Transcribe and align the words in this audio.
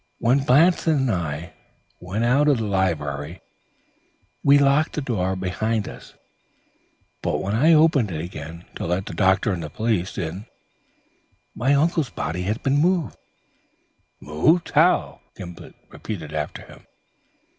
When 0.17 0.39
Blanston 0.39 0.95
and 0.97 1.11
I 1.11 1.53
went 1.99 2.23
out 2.25 2.47
of 2.47 2.57
the 2.57 2.63
library, 2.65 3.39
we 4.43 4.57
locked 4.57 4.93
the 4.93 5.01
door 5.01 5.35
behind 5.35 5.87
us, 5.87 6.15
but 7.21 7.39
when 7.39 7.53
I 7.53 7.73
opened 7.73 8.09
it 8.09 8.19
again, 8.19 8.65
to 8.77 8.87
let 8.87 8.97
in 8.97 9.03
the 9.05 9.13
doctor 9.13 9.53
and 9.53 9.61
the 9.61 9.69
police, 9.69 10.17
my 11.53 11.75
uncle's 11.75 12.09
body 12.09 12.41
had 12.41 12.63
been 12.63 12.77
moved." 12.81 13.15
"Moved? 14.19 14.71
How?" 14.71 15.21
Gimblet 15.35 15.75
repeated 15.91 16.33
after 16.33 16.63
him. 16.63 16.87